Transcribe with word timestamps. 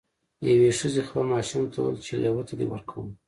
یوې 0.49 0.71
ښځې 0.79 1.01
خپل 1.07 1.23
ماشوم 1.33 1.63
ته 1.71 1.77
وویل 1.79 1.99
چې 2.05 2.13
لیوه 2.21 2.43
ته 2.47 2.53
دې 2.59 2.65
ورکوم. 2.69 3.07